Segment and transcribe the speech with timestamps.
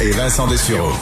[0.00, 0.92] et Vincent Dessureau.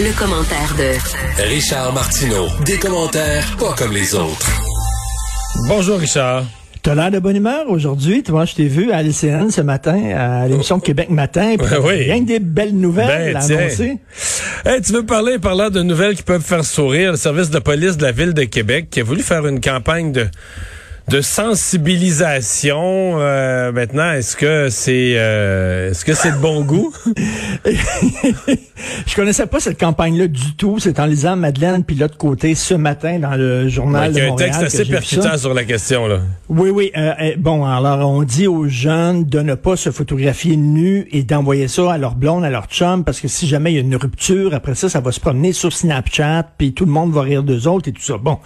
[0.00, 2.46] Le, commentaire de Richard Martineau.
[2.64, 4.46] Des commentaires pas comme les autres.
[5.66, 6.44] Bonjour Richard.
[6.82, 8.22] T'as l'air de bonne humeur aujourd'hui.
[8.22, 11.56] Tu vois, je t'ai vu à LCN ce matin, à l'émission Québec Matin.
[11.58, 12.04] Puis oui.
[12.04, 13.58] Rien que des belles nouvelles Ben, à tiens.
[13.58, 13.98] annoncer.
[14.66, 17.96] Hey, tu veux parler, parlant de nouvelles qui peuvent faire sourire, le service de police
[17.96, 20.28] de la ville de Québec qui a voulu faire une campagne de
[21.08, 23.18] de sensibilisation.
[23.18, 26.92] Euh, maintenant, est-ce que c'est euh, est-ce que c'est de bon goût?
[29.06, 30.78] Je connaissais pas cette campagne-là du tout.
[30.78, 34.32] C'est en lisant Madeleine Pilote Côté ce matin dans le journal Il de y a
[34.32, 36.18] un texte assez percutant sur la question là.
[36.48, 36.90] Oui, oui.
[36.96, 41.22] euh, euh, bon, alors on dit aux jeunes de ne pas se photographier nus et
[41.22, 43.82] d'envoyer ça à leur blonde, à leur chum, parce que si jamais il y a
[43.82, 47.22] une rupture, après ça, ça va se promener sur Snapchat, puis tout le monde va
[47.22, 48.16] rire d'eux autres et tout ça.
[48.18, 48.38] Bon.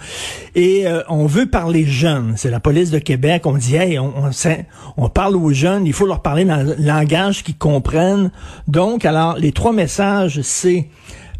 [0.55, 2.33] Et euh, on veut parler jeunes.
[2.37, 3.47] C'est la police de Québec.
[3.47, 6.57] On dit, hey, on, on, sait- on parle aux jeunes, il faut leur parler dans
[6.57, 8.31] le langage qu'ils comprennent.
[8.67, 10.87] Donc, alors, les trois messages, c'est,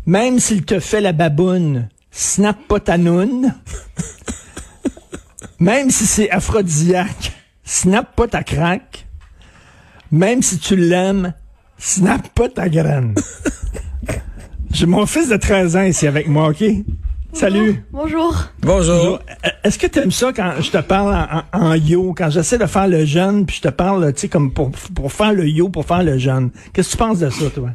[0.08, 3.54] même s'il te fait la baboune, snap pas ta noune.
[5.60, 7.32] Même si c'est aphrodisiaque,
[7.64, 9.06] snap pas ta craque.
[10.12, 11.34] Même si tu l'aimes,
[11.78, 13.16] snap pas ta graine.
[14.72, 16.64] J'ai mon fils de 13 ans ici avec moi, OK?
[17.34, 17.84] Salut.
[17.92, 18.36] Bonjour.
[18.62, 19.20] Bonjour.
[19.46, 21.16] Euh, Est-ce que tu aimes ça quand je te parle
[21.52, 24.52] en, yo, quand j'essaie de faire le jeune, puis je te parle, tu sais, comme
[24.54, 26.52] pour, pour faire le yo, pour faire le jeune?
[26.74, 27.70] Qu'est-ce que tu penses de ça, toi?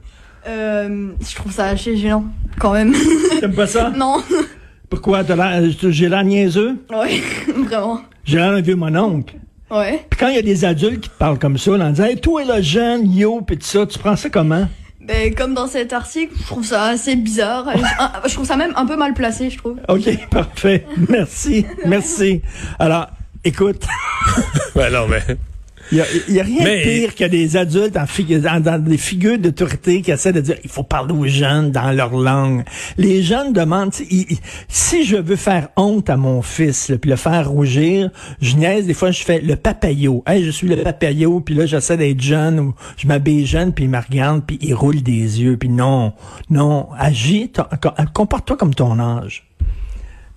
[0.46, 2.24] Euh, je trouve ça assez gênant,
[2.58, 2.94] quand même.
[3.40, 3.90] T'aimes pas ça?
[3.90, 4.22] non.
[4.88, 5.22] Pourquoi?
[5.90, 6.76] J'ai l'air niaiseux?
[6.90, 7.20] Ouais,
[7.64, 8.00] vraiment.
[8.24, 9.34] J'ai l'air d'un vieux mon oncle.
[9.70, 10.06] Ouais.
[10.08, 12.04] Puis quand il y a des adultes qui te parlent comme ça, là, en disant,
[12.04, 14.66] hey, toi, le jeune, yo, puis tout ça, tu prends ça comment?
[15.08, 17.66] Ben, comme dans cet article, je trouve ça assez bizarre.
[18.26, 19.78] Je trouve ça même un peu mal placé, je trouve.
[19.88, 20.86] OK, parfait.
[21.08, 21.64] Merci.
[21.86, 22.42] Merci.
[22.78, 23.06] Alors,
[23.42, 23.86] écoute,
[24.74, 25.22] Ben non mais
[25.92, 28.60] il n'y a, y a rien Mais- de pire que des adultes en figu- dans,
[28.60, 32.10] dans des figures d'autorité qui essaient de dire il faut parler aux jeunes dans leur
[32.16, 32.64] langue.
[32.96, 37.16] Les jeunes demandent ils- si je veux faire honte à mon fils, là, puis le
[37.16, 38.10] faire rougir,
[38.40, 40.22] je niaise des fois je fais le papayo.
[40.26, 43.84] Hey, je suis le papayo, puis là j'essaie d'être jeune ou je m'habille jeune, puis
[43.84, 46.12] il me regarde, puis il roule des yeux, puis non,
[46.50, 47.50] non, agis,
[48.12, 49.47] comporte-toi comme ton âge.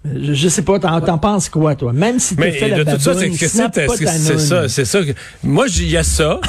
[0.03, 1.93] Je, je sais pas, t'en, t'en penses quoi, toi?
[1.93, 4.99] Même si tu mais fais la de tout ça c'est c'est ça, c'est ça.
[5.43, 6.39] Moi il y a ça.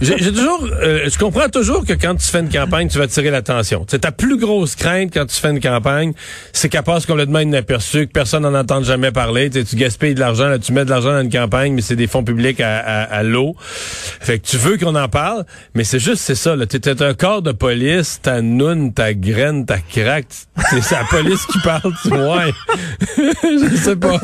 [0.00, 3.30] J'ai toujours, euh, je comprends toujours que quand tu fais une campagne, tu vas attirer
[3.30, 3.84] l'attention.
[3.88, 6.14] C'est ta plus grosse crainte quand tu fais une campagne,
[6.52, 9.50] c'est qu'elle passe complètement inaperçue, que personne n'en entende jamais parler.
[9.50, 11.96] Tu sais, tu gaspilles de l'argent, tu mets de l'argent dans une campagne, mais c'est
[11.96, 13.54] des fonds publics à, à, à l'eau.
[13.58, 15.44] Fait que tu veux qu'on en parle,
[15.74, 16.54] mais c'est juste, c'est ça.
[16.66, 20.26] Tu es un corps de police, ta noune, ta graine, ta craque.
[20.70, 22.44] C'est la police qui parle, tu vois.
[23.18, 24.18] je sais pas.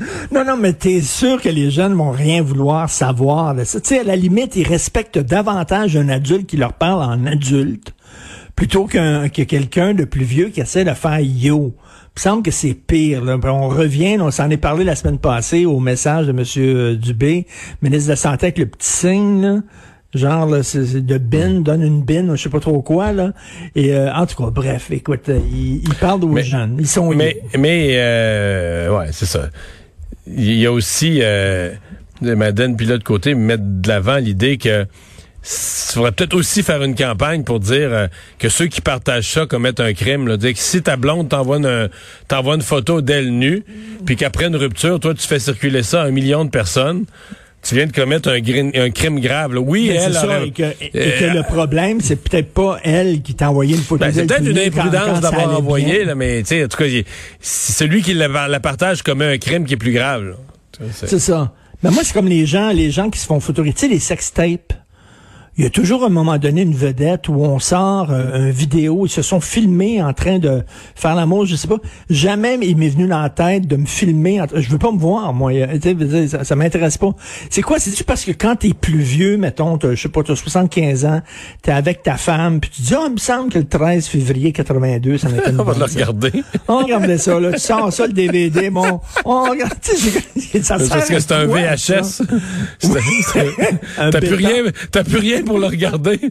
[0.32, 3.80] Non, non, mais t'es sûr que les jeunes vont rien vouloir savoir de ça?
[3.80, 7.92] Tu sais, à la limite, ils respectent davantage un adulte qui leur parle en adulte
[8.56, 11.74] plutôt qu'un que quelqu'un de plus vieux qui essaie de faire yo.
[11.76, 13.24] Il me semble que c'est pire.
[13.24, 13.38] Là.
[13.44, 16.96] On revient, on s'en est parlé la semaine passée au message de M.
[16.96, 17.46] Dubé,
[17.82, 19.56] ministre de la Santé avec le petit signe, là.
[20.12, 23.32] Genre, là, c'est de bin, donne une bin, je sais pas trop quoi, là.
[23.76, 26.76] Et euh, en tout cas, bref, écoute, euh, ils, ils parlent aux Mais- jeunes.
[26.80, 27.60] Ils sont Mais, yo.
[27.60, 29.50] mais euh, ouais, c'est ça.
[30.26, 31.72] Il y a aussi, euh,
[32.20, 34.86] là de côté, mettre de l'avant l'idée que
[35.42, 38.06] il faudrait peut-être aussi faire une campagne pour dire euh,
[38.38, 40.28] que ceux qui partagent ça commettent un crime.
[40.28, 40.36] Là.
[40.36, 41.88] Dire que si ta blonde t'envoie une,
[42.28, 43.64] t'envoie une photo d'elle nue,
[44.04, 47.06] puis qu'après une rupture, toi, tu fais circuler ça à un million de personnes,
[47.62, 49.54] tu viens de commettre un, crime grave.
[49.54, 49.60] là.
[49.60, 53.20] Oui, Mais elle ça, et que, et que Euh, le problème, c'est peut-être pas elle
[53.22, 56.68] qui t'a envoyé une photo Ben, c'est peut-être une imprudence d'avoir envoyé, là, mais en
[56.68, 56.84] tout cas,
[57.40, 60.36] celui qui la, la partage commet un crime qui est plus grave.
[60.92, 61.52] c'est- ça.
[61.82, 63.40] Mais moi, c'est comme les gens, les gens qui se font
[63.80, 64.74] sais, les sextapes.
[65.60, 68.50] Il y a toujours à un moment donné une vedette où on sort euh, un
[68.50, 70.62] vidéo, ils se sont filmés en train de
[70.94, 71.76] faire l'amour, je sais pas.
[72.08, 74.40] Jamais il m'est venu dans la tête de me filmer.
[74.40, 75.52] En je veux pas me voir, moi.
[75.52, 77.10] euh, ça, ça m'intéresse pas.
[77.50, 77.78] C'est quoi?
[77.78, 81.20] C'est-tu parce que quand t'es plus vieux, mettons, je sais pas, t'as 75 ans,
[81.60, 84.52] t'es avec ta femme, puis tu dis, ah, il me semble que le 13 février
[84.52, 86.32] 82, ça n'était une On va le regarder.
[86.68, 87.52] on regardait ça, là.
[87.52, 88.98] Tu sors ça, le DVD, bon.
[89.26, 89.74] On regarde,
[90.62, 92.22] ça parce que c'est un VHS.
[94.10, 96.20] T'as plus rien, t'as plus rien pour le regarder.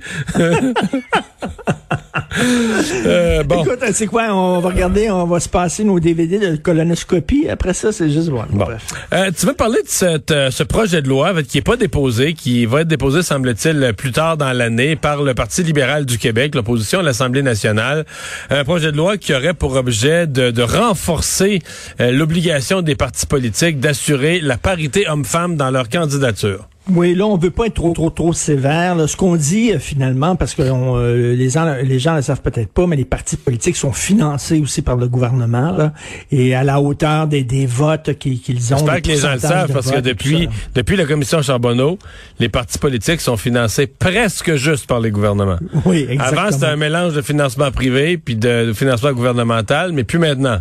[3.06, 3.64] Euh, bon.
[3.64, 4.28] Écoute, c'est quoi?
[4.30, 7.50] On va regarder, on va se passer nos DVD de colonoscopie.
[7.50, 8.44] Après ça, c'est juste bon.
[8.52, 8.68] Bon.
[9.14, 12.34] Euh, tu veux parler de cette, euh, ce projet de loi qui n'est pas déposé,
[12.34, 16.56] qui va être déposé, semble-t-il, plus tard dans l'année par le Parti libéral du Québec,
[16.56, 18.06] l'opposition à l'Assemblée nationale.
[18.50, 21.60] Un projet de loi qui aurait pour objet de, de renforcer
[22.00, 26.70] l'obligation des partis politiques d'assurer la parité homme-femme dans leur candidature.
[26.92, 28.96] Oui, là, on veut pas être trop, trop, trop sévère.
[28.96, 29.08] Là.
[29.08, 32.42] Ce qu'on dit euh, finalement, parce que euh, les gens, les gens ne le savent
[32.42, 35.94] peut-être pas, mais les partis politiques sont financés aussi par le gouvernement, là,
[36.32, 38.40] et à la hauteur des, des votes qu'ils
[38.74, 38.78] ont.
[38.78, 41.98] J'espère que les gens le savent, parce que depuis, depuis la commission Charbonneau,
[42.40, 45.60] les partis politiques sont financés presque juste par les gouvernements.
[45.86, 46.42] Oui, exactement.
[46.42, 50.60] Avant, c'était un mélange de financement privé puis de, de financement gouvernemental, mais plus maintenant.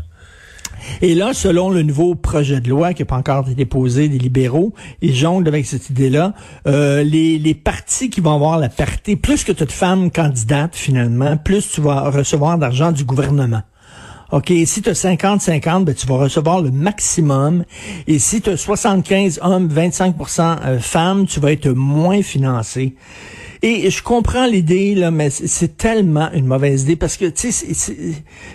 [1.03, 4.19] Et là, selon le nouveau projet de loi qui n'a pas encore été déposé des
[4.19, 6.35] libéraux, ils jonglent avec cette idée-là,
[6.67, 11.37] euh, les, partis qui vont avoir la parité, plus que tu de femmes candidates finalement,
[11.37, 13.63] plus tu vas recevoir d'argent du gouvernement.
[14.31, 17.65] OK, si tu as 50-50, ben, tu vas recevoir le maximum.
[18.07, 22.95] Et si tu as 75 hommes, 25% euh, femmes, tu vas être moins financé.
[23.63, 27.67] Et je comprends l'idée, là, mais c'est tellement une mauvaise idée parce que, tu sais,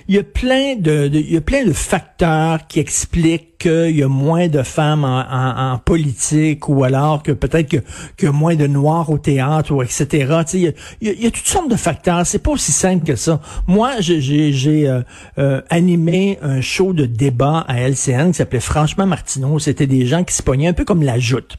[0.07, 4.03] il y a plein de, il y a plein de facteurs qui expliquent qu'il y
[4.03, 7.77] a moins de femmes en, politique ou alors que peut-être que,
[8.17, 10.05] qu'il y a moins de noirs au théâtre ou etc.
[10.07, 12.25] Tu sais, il y, a, toutes sortes de facteurs.
[12.25, 13.39] C'est pas aussi simple que ça.
[13.67, 14.21] Moi, j'ai,
[14.51, 15.01] j'ai euh,
[15.37, 19.59] euh, animé un show de débat à LCN qui s'appelait Franchement Martineau.
[19.59, 21.57] C'était des gens qui se pognaient un peu comme la joute.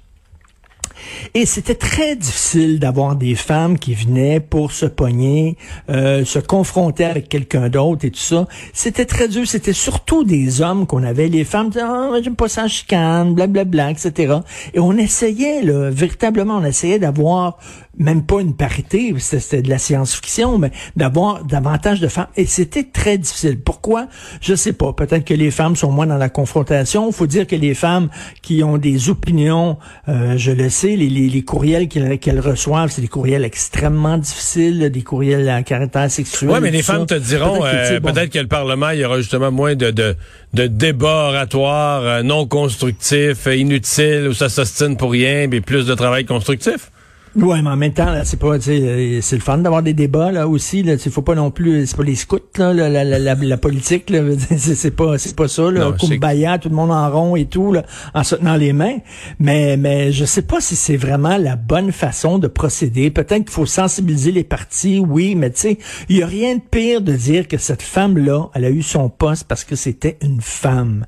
[1.34, 5.56] Et c'était très difficile d'avoir des femmes qui venaient pour se pogner,
[5.90, 8.46] euh, se confronter avec quelqu'un d'autre et tout ça.
[8.72, 9.46] C'était très dur.
[9.46, 11.28] C'était surtout des hommes qu'on avait.
[11.28, 14.38] Les femmes disaient, oh, j'aime pas ça, chicane, blablabla, etc.
[14.74, 17.58] Et on essayait, là, véritablement, on essayait d'avoir
[17.98, 22.28] même pas une parité, c'était de la science-fiction, mais d'avoir davantage de femmes.
[22.36, 23.60] Et c'était très difficile.
[23.60, 24.08] Pourquoi?
[24.40, 24.92] Je sais pas.
[24.92, 27.08] Peut-être que les femmes sont moins dans la confrontation.
[27.08, 28.08] Il faut dire que les femmes
[28.42, 33.08] qui ont des opinions, euh, je le sais, les, les, courriels qu'elles reçoivent, c'est des
[33.08, 36.50] courriels extrêmement difficiles, des courriels à caractère sexuel.
[36.50, 39.50] Oui, mais les femmes te diront, peut-être euh, que, le Parlement, il y aura justement
[39.50, 40.16] moins de, de,
[40.52, 45.94] de débats oratoires euh, non constructifs, inutiles, où ça s'ostine pour rien, mais plus de
[45.94, 46.90] travail constructif.
[47.36, 50.46] Oui, mais en même temps, c'est pas, euh, c'est le fun d'avoir des débats là
[50.46, 50.82] aussi.
[50.82, 54.10] Là, faut pas non plus, c'est pas les scouts là, la, la, la, la politique.
[54.10, 54.20] Là,
[54.56, 55.70] c'est pas, c'est pas ça.
[55.70, 57.82] Là, Kumbaya, tout le monde en rond et tout, là,
[58.14, 58.98] en se tenant les mains.
[59.40, 63.10] Mais, mais je sais pas si c'est vraiment la bonne façon de procéder.
[63.10, 65.78] Peut-être qu'il faut sensibiliser les partis, oui, mais tu sais,
[66.08, 69.08] il y a rien de pire de dire que cette femme-là, elle a eu son
[69.08, 71.04] poste parce que c'était une femme.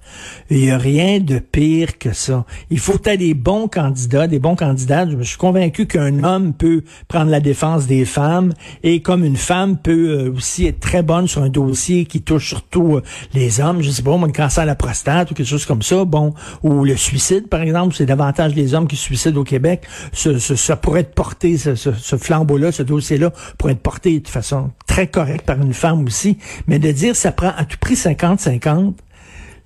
[0.50, 2.44] Il y a rien de pire que ça.
[2.70, 5.06] Il faut être des bons candidats, des bons candidats.
[5.08, 8.52] Je suis convaincu qu'un un homme peut prendre la défense des femmes
[8.82, 12.48] et comme une femme peut euh, aussi être très bonne sur un dossier qui touche
[12.48, 13.02] surtout euh,
[13.34, 16.04] les hommes, je sais pas, un cancer à la prostate ou quelque chose comme ça,
[16.04, 19.82] bon, ou le suicide par exemple, c'est davantage les hommes qui se suicident au Québec,
[20.12, 25.06] ça pourrait être porté, ce, ce flambeau-là, ce dossier-là pourrait être porté de façon très
[25.06, 28.94] correcte par une femme aussi, mais de dire ça prend à tout prix 50-50,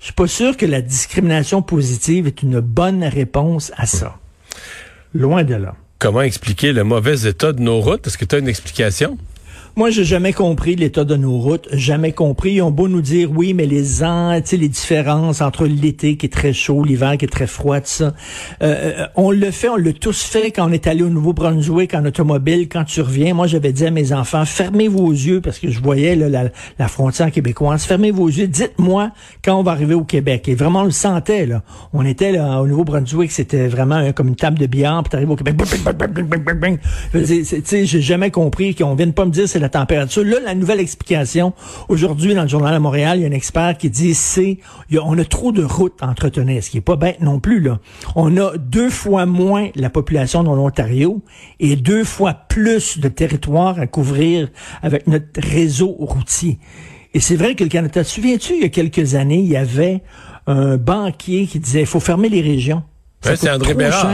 [0.01, 4.17] je suis pas sûr que la discrimination positive est une bonne réponse à ça.
[5.13, 5.75] Loin de là.
[6.01, 8.07] Comment expliquer le mauvais état de nos routes?
[8.07, 9.19] Est-ce que tu as une explication?
[9.77, 12.55] Moi, j'ai jamais compris l'état de nos routes, jamais compris.
[12.55, 16.31] Ils ont beau nous dire oui, mais les ans, les différences entre l'été qui est
[16.31, 18.15] très chaud, l'hiver qui est très froid, tout ça.
[18.63, 21.95] Euh, euh, on le fait, on l'a tous fait quand on est allé au Nouveau-Brunswick
[21.95, 22.69] en automobile.
[22.69, 25.81] Quand tu reviens, moi, j'avais dit à mes enfants, fermez vos yeux parce que je
[25.81, 27.85] voyais la, la, frontière québécoise.
[27.85, 28.49] Fermez vos yeux.
[28.49, 29.13] Dites-moi
[29.45, 30.49] quand on va arriver au Québec.
[30.49, 31.63] Et vraiment, on le sentait là.
[31.93, 35.05] On était là au Nouveau-Brunswick, c'était vraiment comme une table de billard.
[35.05, 35.57] Puis t'arrives au Québec.
[37.15, 40.25] J'ai jamais compris qu'on vienne pas me dire la température.
[40.25, 41.55] Là, la nouvelle explication,
[41.89, 44.59] aujourd'hui, dans le journal à Montréal, il y a un expert qui dit c'est,
[45.03, 47.79] on a trop de routes à entretenir, ce qui est pas bête non plus, là.
[48.15, 51.23] On a deux fois moins la population dans l'Ontario
[51.59, 54.49] et deux fois plus de territoire à couvrir
[54.83, 56.59] avec notre réseau routier.
[57.15, 60.03] Et c'est vrai que le Canada, souviens-tu, il y a quelques années, il y avait
[60.47, 62.83] un banquier qui disait, il faut fermer les régions
[63.23, 64.11] c'est André Bérard.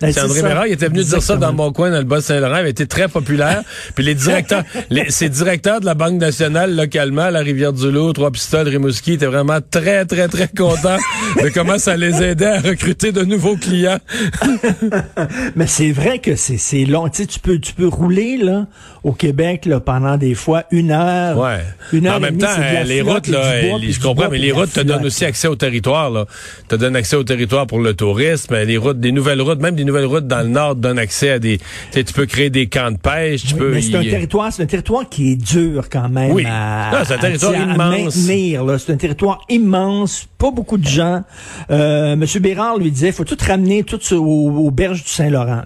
[0.00, 0.66] C'est André Bérard.
[0.68, 2.58] Il était venu dire ça dans mon coin, dans le Bas-Saint-Laurent.
[2.60, 3.62] Il était très populaire.
[3.94, 9.14] Puis les directeurs, les, ces directeurs de la Banque nationale localement, la Rivière-du-Loup, Trois-Pistoles, Rimouski,
[9.14, 10.98] étaient vraiment très, très, très contents
[11.42, 13.98] de comment ça les aidait à recruter de nouveaux clients.
[15.56, 17.08] Mais c'est vrai que c'est long.
[17.08, 18.66] Tu sais, tu peux, tu peux rouler, là,
[19.02, 21.36] au Québec, là, pendant des fois une heure.
[21.36, 21.64] Ouais.
[21.92, 22.46] Une heure en même temps,
[22.84, 26.26] les routes, là, je comprends, mais les routes te donnent aussi accès au territoire, là.
[26.68, 29.84] Te donnent accès au territoire pour le tourisme les routes, des nouvelles routes, même des
[29.84, 31.58] nouvelles routes dans le nord donnent accès à des,
[31.92, 33.72] tu peux créer des camps de pêche, tu peux.
[33.72, 36.32] Mais c'est un territoire, c'est un territoire qui est dur quand même.
[36.32, 36.44] Oui.
[37.04, 38.14] c'est un territoire immense.
[38.14, 41.22] C'est un territoire immense, pas beaucoup de gens.
[41.70, 45.62] Euh, Monsieur Bérard lui disait, faut tout ramener tout aux, aux berges du Saint-Laurent.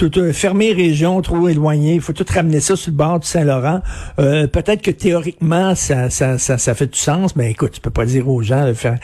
[0.00, 3.26] Tout euh, fermer région trop éloignée, il faut tout ramener ça sur le bord du
[3.26, 3.82] Saint-Laurent.
[4.18, 7.90] Euh, peut-être que théoriquement ça, ça, ça, ça, fait du sens, mais écoute, tu peux
[7.90, 8.96] pas dire aux gens de faire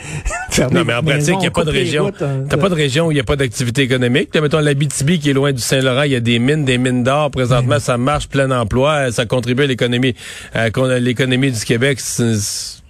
[0.73, 2.07] Non, mais en pratique, il n'y a pas de région.
[2.07, 4.35] Hein, T'as pas de région où il n'y a pas d'activité économique.
[4.35, 7.05] Là, mettons l'Abitibi qui est loin du Saint-Laurent, il y a des mines, des mines
[7.05, 7.31] d'or.
[7.31, 10.15] Présentement, ça marche, plein emploi, ça contribue à l'économie,
[10.55, 12.01] à l'économie du Québec.
[12.01, 12.86] C'est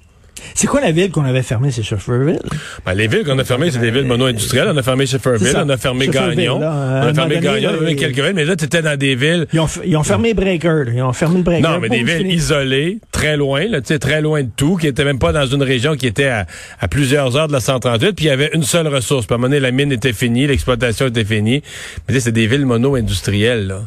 [0.67, 2.41] quoi la ville qu'on avait fermée, c'est Shefferville?
[2.85, 4.69] Ben, les villes qu'on a fermées, c'est des villes mono-industrielles.
[4.73, 6.59] On a fermé Shefferville, on a fermé Gagnon.
[6.59, 9.15] on a fermé Gagnon, on a fermé quelques villes, mais là, tu étais dans des
[9.15, 9.47] villes...
[9.53, 11.63] Ils ont, ils ont fermé Breaker, ils ont fermé le Breaker.
[11.63, 14.87] Non, mais des villes isolées, très loin, là, tu sais, très loin de tout, qui
[14.87, 16.47] étaient même pas dans une région qui était à,
[16.81, 19.27] à plusieurs heures de la 138, puis il y avait une seule ressource.
[19.27, 21.63] Puis à un moment donné, la mine était finie, l'exploitation était finie.
[22.09, 23.81] Mais c'est des villes mono-industrielles, là.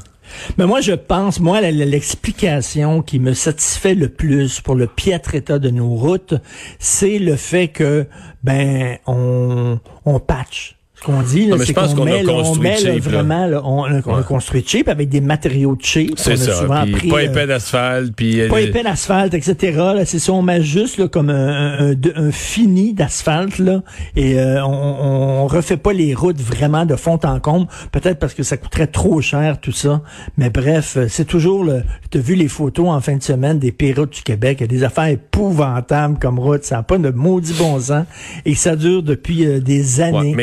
[0.57, 5.59] Mais moi, je pense, moi, l'explication qui me satisfait le plus pour le piètre état
[5.59, 6.35] de nos routes,
[6.79, 8.05] c'est le fait que,
[8.43, 13.61] ben, on, on patch ce qu'on dit, c'est qu'on met, on met cheap, vraiment, là,
[13.63, 16.13] on, on a construit cheap avec des matériaux cheap.
[16.17, 16.53] C'est ça.
[16.53, 19.79] Souvent pris, pas épais euh, d'asphalte, puis pas épais d'asphalte, etc.
[20.05, 23.81] C'est ça, on met juste là, comme un, un, un fini d'asphalte là,
[24.15, 27.67] et euh, on, on refait pas les routes vraiment de fond en comble.
[27.91, 30.01] Peut-être parce que ça coûterait trop cher tout ça.
[30.37, 31.83] Mais bref, c'est toujours le.
[32.09, 34.67] T'as vu les photos en fin de semaine des péroutes du Québec, il y a
[34.67, 38.05] des affaires épouvantables comme route, ça n'a pas de maudit bon sens
[38.45, 40.35] et ça dure depuis euh, des années.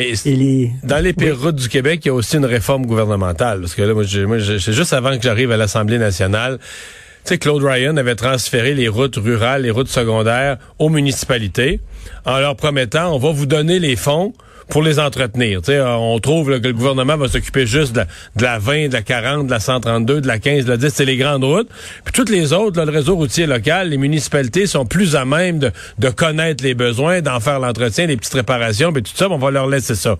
[0.83, 3.61] Dans les pires routes du Québec, il y a aussi une réforme gouvernementale.
[3.61, 6.57] Parce que là, moi, c'est juste avant que j'arrive à l'Assemblée nationale.
[6.59, 11.81] Tu sais, Claude Ryan avait transféré les routes rurales, les routes secondaires aux municipalités
[12.25, 14.33] en leur promettant, on va vous donner les fonds
[14.69, 15.61] pour les entretenir.
[15.63, 18.03] sais, on trouve que le gouvernement va s'occuper juste de,
[18.41, 21.05] la 20, de la 40, de la 132, de la 15, de la 10, c'est
[21.05, 21.69] les grandes routes.
[22.03, 25.71] Puis toutes les autres, le réseau routier local, les municipalités sont plus à même de,
[25.99, 29.51] de connaître les besoins, d'en faire l'entretien, les petites réparations, puis tout ça, on va
[29.51, 30.17] leur laisser ça.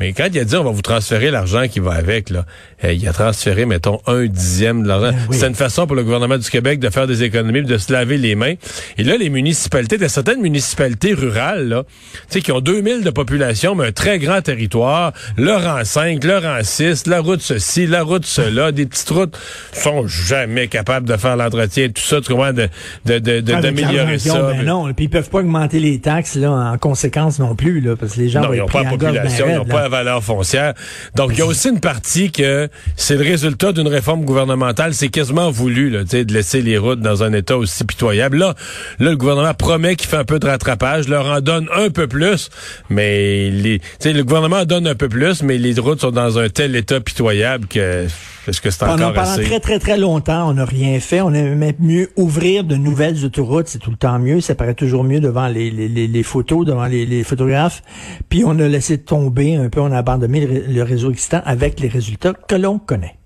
[0.00, 2.44] Mais quand il a dit on va vous transférer l'argent qui va avec, là,
[2.82, 5.10] eh, il a transféré, mettons, un dixième de l'argent.
[5.10, 7.92] Ben C'est une façon pour le gouvernement du Québec de faire des économies, de se
[7.92, 8.54] laver les mains.
[8.98, 11.82] Et là, les municipalités, de certaines municipalités rurales, là,
[12.30, 16.60] qui ont 2000 de population, mais un très grand territoire, le rang 5, le rang
[16.62, 19.36] 6, la route ceci, la route cela, des petites routes,
[19.72, 22.68] sont jamais capables de faire l'entretien, tout ça, tu comprends, de,
[23.06, 24.52] de, de, d'améliorer ça.
[24.52, 27.96] Ben non, puis ils peuvent pas augmenter les taxes, là, en conséquence non plus, là,
[27.96, 30.74] parce que les gens non, ils n'ont pas la population, ils n'ont pas valeur foncière.
[31.14, 34.94] Donc, il y a aussi une partie que c'est le résultat d'une réforme gouvernementale.
[34.94, 38.38] C'est quasiment voulu là, de laisser les routes dans un état aussi pitoyable.
[38.38, 38.54] Là,
[38.98, 42.50] le gouvernement promet qu'il fait un peu de rattrapage, leur en donne un peu plus,
[42.88, 46.76] mais les, le gouvernement donne un peu plus, mais les routes sont dans un tel
[46.76, 48.06] état pitoyable que
[48.48, 49.44] est-ce que c'est encore pendant, assez?
[49.44, 51.20] très, très, très longtemps, on n'a rien fait.
[51.20, 53.68] On aimait mieux ouvrir de nouvelles autoroutes.
[53.68, 54.40] C'est tout le temps mieux.
[54.40, 57.82] Ça paraît toujours mieux devant les, les, les, photos, devant les, les, photographes.
[58.28, 61.88] Puis on a laissé tomber un peu, on a abandonné le, réseau existant avec les
[61.88, 63.16] résultats que l'on connaît.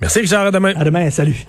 [0.00, 0.46] Merci, Richard.
[0.46, 0.72] À demain.
[0.76, 1.10] À demain.
[1.10, 1.46] Salut.